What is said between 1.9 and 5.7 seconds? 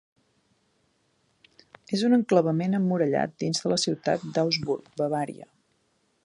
És un enclavament emmurallat dins de la ciutat d'Augsburg, Bavaria.